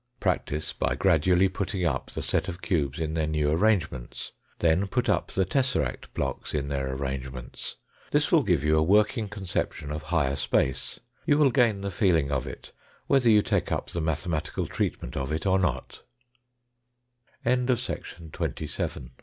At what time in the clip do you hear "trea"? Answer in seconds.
14.65-14.89